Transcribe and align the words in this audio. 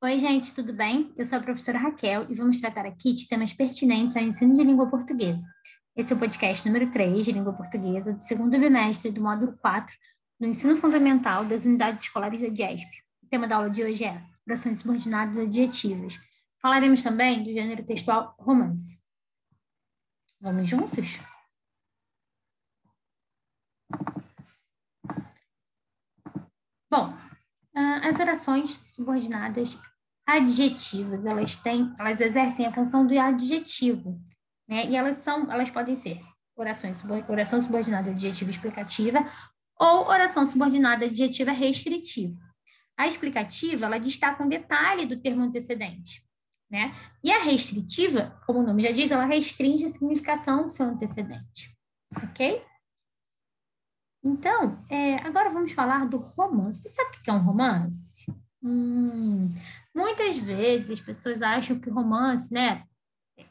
Oi, 0.00 0.16
gente, 0.16 0.54
tudo 0.54 0.72
bem? 0.72 1.12
Eu 1.16 1.24
sou 1.24 1.40
a 1.40 1.42
professora 1.42 1.76
Raquel 1.76 2.24
e 2.30 2.34
vamos 2.36 2.60
tratar 2.60 2.86
aqui 2.86 3.12
de 3.12 3.26
temas 3.26 3.52
pertinentes 3.52 4.16
ao 4.16 4.22
ensino 4.22 4.54
de 4.54 4.62
língua 4.62 4.88
portuguesa. 4.88 5.44
Esse 5.96 6.12
é 6.12 6.16
o 6.16 6.18
podcast 6.20 6.64
número 6.68 6.88
3 6.88 7.26
de 7.26 7.32
língua 7.32 7.52
portuguesa 7.52 8.12
do 8.12 8.22
segundo 8.22 8.56
bimestre 8.60 9.10
do 9.10 9.20
módulo 9.20 9.58
4 9.60 9.92
do 10.38 10.46
ensino 10.46 10.76
fundamental 10.76 11.44
das 11.44 11.66
unidades 11.66 12.04
escolares 12.04 12.40
da 12.40 12.46
DIESP. 12.46 12.88
O 13.24 13.26
tema 13.26 13.48
da 13.48 13.56
aula 13.56 13.68
de 13.68 13.82
hoje 13.82 14.04
é 14.04 14.22
orações 14.46 14.78
subordinadas 14.78 15.36
adjetivas. 15.36 16.16
Falaremos 16.62 17.02
também 17.02 17.42
do 17.42 17.52
gênero 17.52 17.84
textual 17.84 18.36
romance. 18.38 18.96
Vamos 20.40 20.68
juntos? 20.68 21.18
Bom, 26.88 27.18
as 28.02 28.20
orações 28.20 28.80
subordinadas 28.94 29.78
adjetivas, 30.26 31.24
elas 31.24 31.56
têm, 31.56 31.94
elas 31.98 32.20
exercem 32.20 32.66
a 32.66 32.72
função 32.72 33.06
do 33.06 33.18
adjetivo, 33.18 34.20
né? 34.68 34.86
E 34.86 34.96
elas 34.96 35.18
são, 35.18 35.50
elas 35.50 35.70
podem 35.70 35.96
ser 35.96 36.20
orações, 36.54 37.02
oração 37.28 37.60
subordinada 37.60 38.10
adjetiva 38.10 38.50
explicativa 38.50 39.24
ou 39.80 40.06
oração 40.06 40.44
subordinada 40.44 41.06
adjetiva 41.06 41.52
restritiva. 41.52 42.36
A 42.96 43.06
explicativa, 43.06 43.86
ela 43.86 43.98
destaca 43.98 44.42
um 44.42 44.48
detalhe 44.48 45.06
do 45.06 45.16
termo 45.16 45.42
antecedente, 45.42 46.20
né? 46.70 46.94
E 47.22 47.32
a 47.32 47.42
restritiva, 47.42 48.38
como 48.44 48.58
o 48.58 48.62
nome 48.62 48.82
já 48.82 48.90
diz, 48.90 49.10
ela 49.10 49.24
restringe 49.24 49.86
a 49.86 49.88
significação 49.88 50.64
do 50.64 50.70
seu 50.70 50.84
antecedente, 50.84 51.74
ok? 52.16 52.62
Então, 54.28 54.78
é, 54.90 55.14
agora 55.26 55.48
vamos 55.48 55.72
falar 55.72 56.06
do 56.06 56.18
romance. 56.18 56.82
Você 56.82 56.90
sabe 56.90 57.16
o 57.16 57.22
que 57.22 57.30
é 57.30 57.32
um 57.32 57.42
romance? 57.42 58.30
Hum, 58.62 59.48
muitas 59.94 60.38
vezes 60.38 60.90
as 60.90 61.00
pessoas 61.00 61.40
acham 61.40 61.78
que 61.80 61.88
o 61.88 61.94
romance, 61.94 62.52
né, 62.52 62.84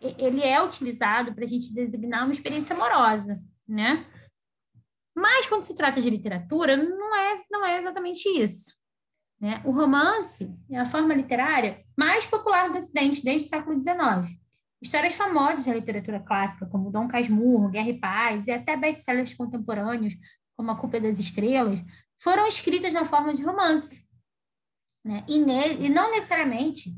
ele 0.01 0.43
é 0.43 0.61
utilizado 0.63 1.33
para 1.33 1.43
a 1.43 1.47
gente 1.47 1.73
designar 1.73 2.25
uma 2.25 2.31
experiência 2.31 2.75
amorosa, 2.75 3.41
né? 3.67 4.05
Mas 5.15 5.47
quando 5.47 5.63
se 5.63 5.73
trata 5.73 5.99
de 5.99 6.11
literatura, 6.11 6.77
não 6.77 7.15
é, 7.15 7.41
não 7.49 7.65
é 7.65 7.79
exatamente 7.79 8.29
isso. 8.29 8.71
Né? 9.41 9.59
O 9.65 9.71
romance 9.71 10.55
é 10.69 10.77
a 10.77 10.85
forma 10.85 11.15
literária 11.15 11.83
mais 11.97 12.27
popular 12.27 12.69
do 12.69 12.77
Ocidente 12.77 13.23
desde 13.23 13.47
o 13.47 13.49
século 13.49 13.81
XIX. 13.81 14.39
Histórias 14.79 15.15
famosas 15.15 15.65
da 15.65 15.73
literatura 15.73 16.19
clássica, 16.19 16.67
como 16.69 16.91
Dom 16.91 17.07
Casmurro, 17.07 17.69
Guerra 17.69 17.89
e 17.89 17.99
Paz, 17.99 18.47
e 18.47 18.51
até 18.51 18.77
best-sellers 18.77 19.33
contemporâneos, 19.33 20.13
como 20.57 20.71
A 20.71 20.75
Culpa 20.75 20.97
é 20.97 20.99
das 20.99 21.19
Estrelas, 21.19 21.79
foram 22.19 22.47
escritas 22.47 22.91
na 22.91 23.05
forma 23.05 23.33
de 23.33 23.43
romance. 23.43 24.05
Né? 25.05 25.23
E, 25.27 25.37
ne 25.37 25.85
e 25.85 25.89
não 25.89 26.09
necessariamente 26.11 26.91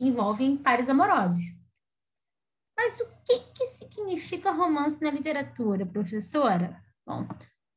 envolvem 0.00 0.56
pares 0.56 0.88
amorosos. 0.88 1.44
Mas 2.76 2.98
o 2.98 3.06
que, 3.24 3.38
que 3.54 3.66
significa 3.66 4.50
romance 4.50 5.00
na 5.00 5.10
literatura, 5.10 5.86
professora? 5.86 6.82
Bom, 7.06 7.28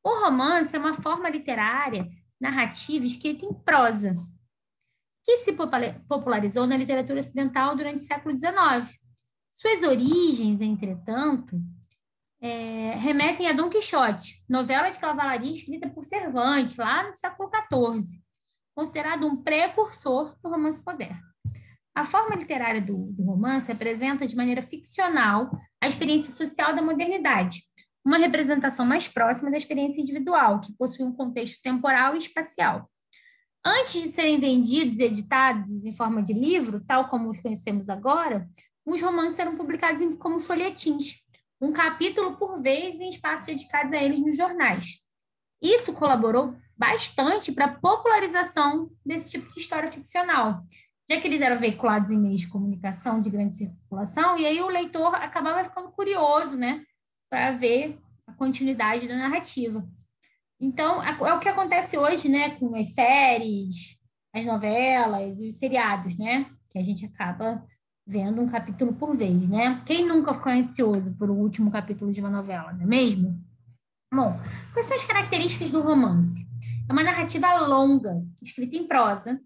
o 0.02 0.24
romance 0.24 0.74
é 0.74 0.78
uma 0.78 0.94
forma 0.94 1.28
literária 1.28 2.10
narrativa 2.40 3.04
escrita 3.04 3.44
em 3.44 3.52
prosa, 3.52 4.14
que 5.24 5.38
se 5.38 5.52
popularizou 6.08 6.66
na 6.66 6.76
literatura 6.76 7.20
ocidental 7.20 7.76
durante 7.76 7.98
o 7.98 8.06
século 8.06 8.38
XIX. 8.38 8.98
Suas 9.50 9.82
origens, 9.82 10.60
entretanto, 10.60 11.56
é, 12.46 12.96
remetem 12.96 13.48
a 13.48 13.52
Dom 13.52 13.68
Quixote, 13.68 14.44
novela 14.48 14.88
de 14.88 14.98
cavalaria 15.00 15.52
escrita 15.52 15.88
por 15.88 16.04
Cervantes, 16.04 16.76
lá 16.76 17.08
no 17.08 17.14
século 17.14 17.50
XIV, 17.50 18.20
considerado 18.74 19.26
um 19.26 19.36
precursor 19.36 20.36
do 20.40 20.48
romance 20.48 20.80
moderno. 20.86 21.20
A 21.92 22.04
forma 22.04 22.36
literária 22.36 22.80
do, 22.80 23.10
do 23.12 23.24
romance 23.24 23.72
apresenta 23.72 24.26
de 24.26 24.36
maneira 24.36 24.62
ficcional 24.62 25.50
a 25.80 25.88
experiência 25.88 26.32
social 26.32 26.74
da 26.74 26.82
modernidade, 26.82 27.62
uma 28.04 28.18
representação 28.18 28.86
mais 28.86 29.08
próxima 29.08 29.50
da 29.50 29.56
experiência 29.56 30.00
individual, 30.00 30.60
que 30.60 30.72
possui 30.74 31.04
um 31.04 31.12
contexto 31.12 31.60
temporal 31.60 32.14
e 32.14 32.18
espacial. 32.18 32.88
Antes 33.64 34.00
de 34.00 34.08
serem 34.08 34.38
vendidos 34.38 35.00
e 35.00 35.02
editados 35.02 35.84
em 35.84 35.96
forma 35.96 36.22
de 36.22 36.32
livro, 36.32 36.84
tal 36.86 37.08
como 37.08 37.30
os 37.30 37.40
conhecemos 37.40 37.88
agora, 37.88 38.48
os 38.84 39.02
romances 39.02 39.40
eram 39.40 39.56
publicados 39.56 40.00
como 40.20 40.38
folhetins, 40.38 41.25
um 41.60 41.72
capítulo 41.72 42.36
por 42.36 42.60
vez 42.62 43.00
em 43.00 43.08
espaços 43.08 43.46
dedicados 43.46 43.92
a 43.92 43.96
eles 43.96 44.20
nos 44.20 44.36
jornais. 44.36 45.06
Isso 45.62 45.92
colaborou 45.92 46.54
bastante 46.76 47.52
para 47.52 47.64
a 47.64 47.74
popularização 47.74 48.90
desse 49.04 49.30
tipo 49.30 49.52
de 49.52 49.60
história 49.60 49.90
ficcional, 49.90 50.62
já 51.08 51.20
que 51.20 51.26
eles 51.26 51.40
eram 51.40 51.58
veiculados 51.58 52.10
em 52.10 52.18
meios 52.18 52.42
de 52.42 52.48
comunicação 52.48 53.22
de 53.22 53.30
grande 53.30 53.56
circulação, 53.56 54.38
e 54.38 54.44
aí 54.44 54.60
o 54.60 54.68
leitor 54.68 55.14
acabava 55.14 55.64
ficando 55.64 55.90
curioso, 55.92 56.58
né, 56.58 56.84
para 57.30 57.52
ver 57.52 57.98
a 58.26 58.32
continuidade 58.34 59.08
da 59.08 59.16
narrativa. 59.16 59.86
Então, 60.60 61.02
é 61.02 61.32
o 61.32 61.38
que 61.38 61.48
acontece 61.48 61.96
hoje, 61.96 62.28
né, 62.28 62.58
com 62.58 62.74
as 62.74 62.92
séries, 62.92 63.98
as 64.34 64.44
novelas 64.44 65.40
e 65.40 65.48
os 65.48 65.58
seriados, 65.58 66.18
né, 66.18 66.46
que 66.70 66.78
a 66.78 66.82
gente 66.82 67.06
acaba 67.06 67.64
vendo 68.06 68.40
um 68.40 68.48
capítulo 68.48 68.92
por 68.92 69.16
vez, 69.16 69.48
né? 69.48 69.82
Quem 69.84 70.06
nunca 70.06 70.32
ficou 70.32 70.52
ansioso 70.52 71.14
por 71.16 71.28
o 71.28 71.34
último 71.34 71.70
capítulo 71.70 72.12
de 72.12 72.20
uma 72.20 72.30
novela, 72.30 72.72
não 72.72 72.82
é 72.82 72.86
mesmo? 72.86 73.42
Bom, 74.14 74.38
quais 74.72 74.86
são 74.86 74.96
as 74.96 75.04
características 75.04 75.70
do 75.70 75.82
romance? 75.82 76.46
É 76.88 76.92
uma 76.92 77.02
narrativa 77.02 77.52
longa, 77.66 78.22
escrita 78.40 78.76
em 78.76 78.86
prosa 78.86 79.40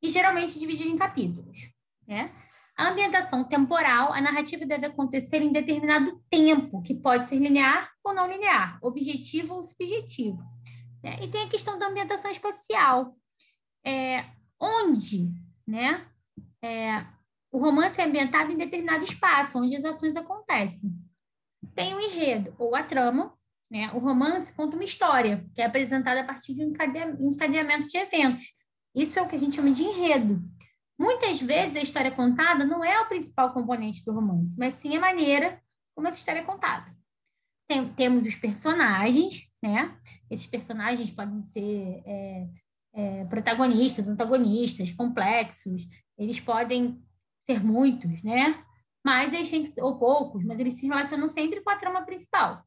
e 0.00 0.08
geralmente 0.08 0.58
dividida 0.58 0.88
em 0.88 0.96
capítulos, 0.96 1.68
né? 2.06 2.30
A 2.76 2.88
ambientação 2.88 3.44
temporal, 3.44 4.12
a 4.12 4.20
narrativa 4.20 4.66
deve 4.66 4.86
acontecer 4.86 5.40
em 5.40 5.52
determinado 5.52 6.20
tempo, 6.28 6.82
que 6.82 6.94
pode 6.94 7.28
ser 7.28 7.38
linear 7.38 7.92
ou 8.02 8.12
não 8.12 8.28
linear, 8.28 8.78
objetivo 8.82 9.54
ou 9.54 9.62
subjetivo. 9.62 10.42
Né? 11.02 11.18
E 11.22 11.28
tem 11.28 11.44
a 11.44 11.48
questão 11.48 11.78
da 11.78 11.86
ambientação 11.86 12.30
espacial, 12.30 13.16
é, 13.86 14.24
onde 14.60 15.32
né, 15.64 16.04
é, 16.60 17.06
o 17.54 17.58
romance 17.60 18.00
é 18.00 18.04
ambientado 18.04 18.52
em 18.52 18.56
determinado 18.56 19.04
espaço, 19.04 19.56
onde 19.60 19.76
as 19.76 19.84
ações 19.84 20.16
acontecem. 20.16 20.90
Tem 21.72 21.94
o 21.94 22.00
enredo, 22.00 22.52
ou 22.58 22.74
a 22.74 22.82
trama, 22.82 23.32
né? 23.70 23.92
O 23.94 24.00
romance 24.00 24.52
conta 24.52 24.74
uma 24.74 24.82
história, 24.82 25.48
que 25.54 25.62
é 25.62 25.64
apresentada 25.64 26.20
a 26.20 26.24
partir 26.24 26.52
de 26.52 26.64
um 26.64 26.74
encadeamento 27.30 27.86
de 27.86 27.96
eventos. 27.96 28.46
Isso 28.92 29.16
é 29.20 29.22
o 29.22 29.28
que 29.28 29.36
a 29.36 29.38
gente 29.38 29.54
chama 29.54 29.70
de 29.70 29.84
enredo. 29.84 30.42
Muitas 30.98 31.40
vezes 31.40 31.76
a 31.76 31.80
história 31.80 32.10
contada 32.10 32.64
não 32.64 32.84
é 32.84 33.00
o 33.00 33.06
principal 33.06 33.52
componente 33.52 34.04
do 34.04 34.12
romance, 34.12 34.56
mas 34.58 34.74
sim 34.74 34.96
a 34.96 35.00
maneira 35.00 35.62
como 35.94 36.08
essa 36.08 36.18
história 36.18 36.40
é 36.40 36.44
contada. 36.44 36.92
Tem, 37.68 37.88
temos 37.94 38.26
os 38.26 38.34
personagens, 38.34 39.48
né? 39.62 39.96
Esses 40.28 40.46
personagens 40.46 41.08
podem 41.12 41.40
ser 41.44 42.02
é, 42.04 42.48
é, 42.94 43.24
protagonistas, 43.26 44.08
antagonistas, 44.08 44.90
complexos. 44.90 45.86
Eles 46.18 46.40
podem 46.40 47.00
ser 47.44 47.64
muitos, 47.64 48.22
né? 48.22 48.64
Mas 49.04 49.32
eles 49.32 49.50
têm 49.50 49.64
que 49.64 49.80
ou 49.80 49.98
poucos, 49.98 50.44
mas 50.44 50.58
eles 50.58 50.78
se 50.78 50.86
relacionam 50.86 51.28
sempre 51.28 51.60
com 51.60 51.70
a 51.70 51.76
trama 51.76 52.02
principal. 52.02 52.64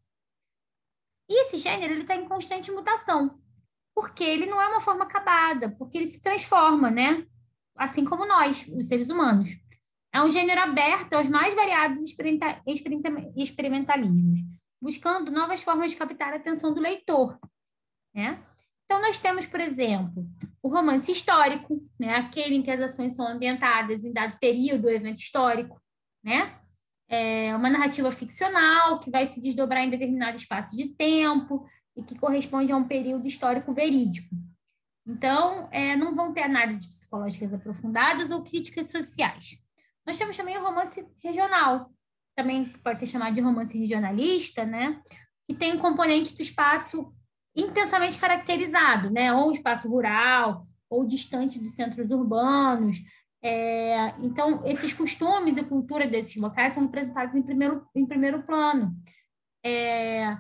E 1.30 1.42
esse 1.42 1.58
gênero 1.58 1.94
ele 1.94 2.02
está 2.02 2.16
em 2.16 2.28
constante 2.28 2.72
mutação, 2.72 3.42
porque 3.94 4.24
ele 4.24 4.46
não 4.46 4.62
é 4.62 4.68
uma 4.68 4.80
forma 4.80 5.04
acabada, 5.04 5.70
porque 5.78 5.98
ele 5.98 6.08
se 6.08 6.22
transforma, 6.22 6.90
né? 6.92 7.26
Assim 7.76 8.06
como 8.06 8.26
nós, 8.26 8.68
os 8.68 8.88
seres 8.88 9.10
humanos. 9.10 9.50
É 10.14 10.22
um 10.22 10.32
gênero 10.32 10.62
aberto 10.62 11.14
aos 11.14 11.28
mais 11.28 11.54
variados 11.54 12.00
experimentalismos, 13.36 14.40
buscando 14.82 15.32
novas 15.32 15.64
formas 15.64 15.92
de 15.92 15.98
captar 15.98 16.34
a 16.34 16.38
atenção 16.38 16.74
do 16.74 16.80
leitor, 16.80 17.38
né? 18.14 18.44
Então, 18.86 19.02
nós 19.02 19.20
temos, 19.20 19.46
por 19.46 19.60
exemplo, 19.60 20.26
o 20.68 20.70
romance 20.70 21.10
histórico, 21.12 21.82
né? 21.98 22.16
aquele 22.16 22.56
em 22.56 22.62
que 22.62 22.70
as 22.70 22.82
ações 22.82 23.16
são 23.16 23.26
ambientadas 23.26 24.04
em 24.04 24.12
dado 24.12 24.38
período 24.38 24.90
evento 24.90 25.20
histórico, 25.20 25.82
né? 26.24 26.60
É 27.10 27.56
uma 27.56 27.70
narrativa 27.70 28.12
ficcional 28.12 29.00
que 29.00 29.10
vai 29.10 29.26
se 29.26 29.40
desdobrar 29.40 29.82
em 29.82 29.90
determinado 29.90 30.36
espaço 30.36 30.76
de 30.76 30.90
tempo 30.90 31.66
e 31.96 32.04
que 32.04 32.20
corresponde 32.20 32.74
a 32.74 32.76
um 32.76 32.86
período 32.86 33.26
histórico 33.26 33.72
verídico. 33.72 34.36
Então, 35.08 35.70
é, 35.72 35.96
não 35.96 36.14
vão 36.14 36.34
ter 36.34 36.44
análises 36.44 36.86
psicológicas 36.86 37.54
aprofundadas 37.54 38.30
ou 38.30 38.44
críticas 38.44 38.92
sociais. 38.92 39.64
Nós 40.06 40.18
temos 40.18 40.36
também 40.36 40.58
o 40.58 40.64
romance 40.64 41.08
regional, 41.24 41.90
também 42.36 42.66
pode 42.84 43.00
ser 43.00 43.06
chamado 43.06 43.34
de 43.34 43.40
romance 43.40 43.78
regionalista, 43.78 44.66
né? 44.66 45.02
que 45.48 45.56
tem 45.56 45.76
um 45.76 45.80
componente 45.80 46.36
do 46.36 46.42
espaço 46.42 47.14
intensamente 47.58 48.20
caracterizado, 48.20 49.10
né? 49.10 49.34
ou 49.34 49.52
espaço 49.52 49.90
rural, 49.90 50.68
ou 50.90 51.06
distante 51.06 51.60
dos 51.60 51.74
centros 51.74 52.12
urbanos. 52.12 52.98
É, 53.44 54.14
então, 54.20 54.66
esses 54.66 54.94
costumes 54.94 55.58
e 55.58 55.64
cultura 55.64 56.08
desses 56.08 56.40
locais 56.42 56.74
são 56.74 56.84
representados 56.84 57.36
em 57.36 57.42
primeiro, 57.42 57.86
em 57.96 58.06
primeiro 58.06 58.44
plano. 58.44 58.96
É, 59.66 60.38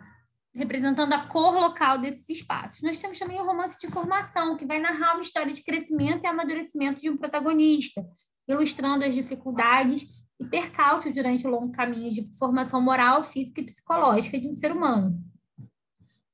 representando 0.54 1.14
a 1.14 1.28
cor 1.28 1.54
local 1.54 2.00
desses 2.00 2.28
espaços. 2.30 2.82
Nós 2.82 2.98
temos 2.98 3.20
também 3.20 3.40
o 3.40 3.46
romance 3.46 3.80
de 3.80 3.88
formação, 3.88 4.58
que 4.58 4.66
vai 4.66 4.80
narrar 4.80 5.14
uma 5.14 5.22
história 5.22 5.54
de 5.54 5.64
crescimento 5.64 6.24
e 6.24 6.28
amadurecimento 6.28 7.00
de 7.00 7.10
um 7.10 7.18
protagonista, 7.18 8.04
ilustrando 8.48 9.06
as 9.06 9.14
dificuldades 9.14 10.08
e 10.40 10.46
percalços 10.46 11.14
durante 11.14 11.46
o 11.46 11.50
longo 11.50 11.72
caminho 11.72 12.12
de 12.12 12.24
formação 12.38 12.82
moral, 12.82 13.24
física 13.24 13.62
e 13.62 13.66
psicológica 13.66 14.40
de 14.40 14.48
um 14.48 14.54
ser 14.54 14.72
humano. 14.72 15.20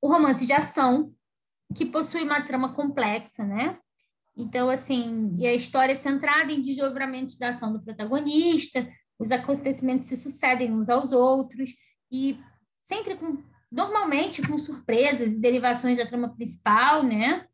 O 0.04 0.10
romance 0.10 0.46
de 0.46 0.52
ação, 0.52 1.14
que 1.74 1.86
possui 1.86 2.24
uma 2.24 2.42
trama 2.42 2.74
complexa, 2.74 3.46
né? 3.46 3.80
Então, 4.36 4.70
assim, 4.70 5.32
e 5.38 5.48
a 5.48 5.54
história 5.54 5.94
é 5.94 5.96
centrada 5.96 6.52
em 6.52 6.62
desdobramentos 6.62 7.38
da 7.38 7.52
ação 7.52 7.72
do 7.72 7.82
protagonista, 7.82 8.86
os 9.18 9.32
acontecimentos 9.32 10.10
se 10.10 10.18
sucedem 10.18 10.74
uns 10.74 10.90
aos 10.90 11.14
outros, 11.14 11.70
e 12.12 12.38
sempre 12.82 13.16
com, 13.16 13.42
normalmente 13.72 14.46
com 14.46 14.58
surpresas 14.58 15.36
e 15.36 15.40
derivações 15.40 15.98
da 15.98 16.06
trama 16.06 16.36
principal, 16.36 17.02
né? 17.02 17.48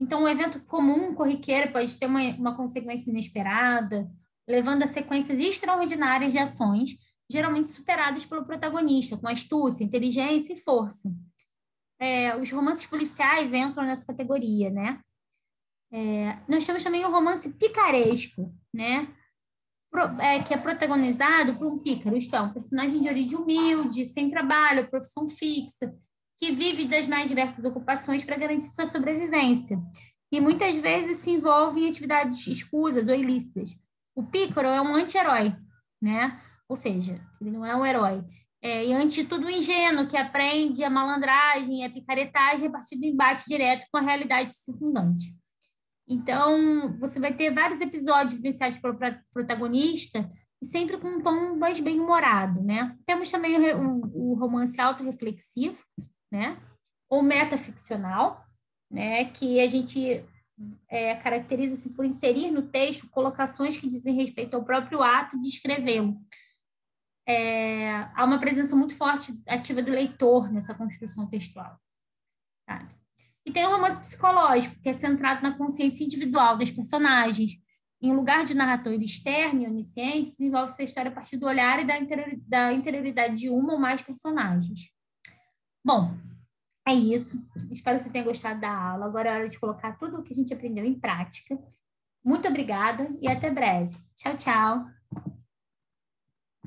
Então, 0.00 0.22
um 0.22 0.28
evento 0.28 0.58
comum, 0.64 1.14
corriqueiro, 1.14 1.70
pode 1.70 1.98
ter 1.98 2.06
uma, 2.06 2.22
uma 2.36 2.56
consequência 2.56 3.10
inesperada, 3.10 4.10
levando 4.48 4.84
a 4.84 4.86
sequências 4.86 5.38
extraordinárias 5.38 6.32
de 6.32 6.38
ações, 6.38 6.92
geralmente 7.30 7.68
superadas 7.68 8.24
pelo 8.24 8.46
protagonista, 8.46 9.18
com 9.18 9.28
astúcia, 9.28 9.84
inteligência 9.84 10.54
e 10.54 10.56
força. 10.56 11.12
É, 12.00 12.34
os 12.36 12.50
romances 12.50 12.86
policiais 12.86 13.52
entram 13.52 13.84
nessa 13.84 14.06
categoria, 14.06 14.70
né? 14.70 15.00
É, 15.92 16.38
nós 16.48 16.64
temos 16.64 16.82
também 16.82 17.04
o 17.04 17.10
romance 17.10 17.50
picaresco, 17.50 18.54
né? 18.72 19.14
Pro, 19.90 20.02
é, 20.20 20.42
que 20.42 20.54
é 20.54 20.56
protagonizado 20.56 21.56
por 21.56 21.66
um 21.66 21.78
pícaro, 21.78 22.16
isto 22.16 22.34
é, 22.34 22.40
um 22.40 22.52
personagem 22.52 23.00
de 23.00 23.08
origem 23.08 23.36
humilde, 23.36 24.04
sem 24.04 24.28
trabalho, 24.28 24.88
profissão 24.88 25.28
fixa, 25.28 25.92
que 26.38 26.52
vive 26.52 26.86
das 26.86 27.06
mais 27.06 27.28
diversas 27.28 27.64
ocupações 27.64 28.24
para 28.24 28.36
garantir 28.36 28.68
sua 28.68 28.88
sobrevivência. 28.88 29.78
E 30.32 30.40
muitas 30.40 30.76
vezes 30.76 31.18
se 31.18 31.30
envolve 31.30 31.80
em 31.80 31.90
atividades 31.90 32.46
escusas 32.46 33.08
ou 33.08 33.14
ilícitas. 33.14 33.76
O 34.14 34.24
pícaro 34.24 34.68
é 34.68 34.80
um 34.80 34.94
anti-herói, 34.94 35.54
né? 36.00 36.40
Ou 36.68 36.76
seja, 36.76 37.20
ele 37.40 37.50
não 37.50 37.66
é 37.66 37.74
um 37.74 37.84
herói. 37.84 38.24
É, 38.62 38.86
e 38.86 38.92
antes 38.92 39.14
de 39.14 39.24
tudo, 39.24 39.48
ingênuo, 39.48 40.06
que 40.06 40.16
aprende 40.16 40.84
a 40.84 40.90
malandragem 40.90 41.84
a 41.84 41.90
picaretagem 41.90 42.68
a 42.68 42.70
partir 42.70 42.96
do 42.96 43.06
embate 43.06 43.44
direto 43.46 43.86
com 43.90 43.98
a 43.98 44.02
realidade 44.02 44.54
circundante. 44.54 45.34
Então, 46.06 46.98
você 46.98 47.18
vai 47.18 47.32
ter 47.32 47.50
vários 47.52 47.80
episódios 47.80 48.34
vivenciados 48.34 48.78
pelo 48.78 48.98
protagonista, 49.32 50.28
sempre 50.62 50.98
com 50.98 51.08
um 51.08 51.22
tom 51.22 51.56
mais 51.56 51.80
bem-humorado, 51.80 52.60
né? 52.62 52.96
Temos 53.06 53.30
também 53.30 53.56
o, 53.74 54.00
o 54.12 54.34
romance 54.34 54.78
autorreflexivo, 54.80 55.82
né? 56.30 56.60
Ou 57.08 57.22
metaficcional, 57.22 58.44
né? 58.90 59.24
Que 59.26 59.60
a 59.60 59.68
gente 59.68 60.24
é, 60.88 61.14
caracteriza-se 61.14 61.94
por 61.94 62.04
inserir 62.04 62.50
no 62.50 62.62
texto 62.62 63.08
colocações 63.10 63.78
que 63.78 63.88
dizem 63.88 64.14
respeito 64.14 64.54
ao 64.54 64.64
próprio 64.64 65.02
ato 65.02 65.40
de 65.40 65.48
escrevê-lo. 65.48 66.16
É, 67.30 68.08
há 68.14 68.24
uma 68.24 68.38
presença 68.38 68.74
muito 68.74 68.96
forte 68.96 69.40
ativa 69.46 69.80
do 69.80 69.90
leitor 69.90 70.50
nessa 70.52 70.74
construção 70.74 71.28
textual. 71.28 71.78
Sabe? 72.68 72.94
E 73.46 73.52
tem 73.52 73.66
um 73.66 73.70
romance 73.70 73.98
psicológico, 73.98 74.80
que 74.82 74.88
é 74.88 74.92
centrado 74.92 75.42
na 75.42 75.56
consciência 75.56 76.04
individual 76.04 76.58
das 76.58 76.70
personagens. 76.70 77.52
Em 78.02 78.12
lugar 78.12 78.44
de 78.44 78.54
narrador 78.54 78.94
externo 78.94 79.62
e 79.62 79.66
onisciente, 79.66 80.32
desenvolve-se 80.32 80.82
a 80.82 80.84
história 80.84 81.10
a 81.10 81.14
partir 81.14 81.36
do 81.36 81.46
olhar 81.46 81.80
e 81.80 81.86
da, 81.86 81.94
da 82.46 82.72
interioridade 82.72 83.36
de 83.36 83.50
uma 83.50 83.74
ou 83.74 83.78
mais 83.78 84.02
personagens. 84.02 84.90
Bom, 85.84 86.14
é 86.86 86.94
isso. 86.94 87.42
Espero 87.70 87.98
que 87.98 88.04
você 88.04 88.10
tenha 88.10 88.24
gostado 88.24 88.60
da 88.60 88.74
aula. 88.74 89.06
Agora 89.06 89.28
é 89.28 89.34
hora 89.34 89.48
de 89.48 89.58
colocar 89.58 89.96
tudo 89.98 90.18
o 90.18 90.22
que 90.22 90.32
a 90.32 90.36
gente 90.36 90.52
aprendeu 90.52 90.84
em 90.84 90.98
prática. 90.98 91.58
Muito 92.24 92.48
obrigada 92.48 93.10
e 93.20 93.28
até 93.28 93.50
breve. 93.50 93.96
Tchau, 94.16 94.36
tchau. 94.36 94.99